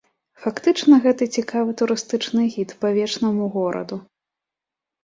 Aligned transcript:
Фактычна 0.45 0.99
гэта 1.03 1.27
цікавы 1.41 1.75
турыстычны 1.83 2.49
гід 2.57 2.69
па 2.81 2.87
вечнаму 2.99 3.45
гораду. 3.59 4.03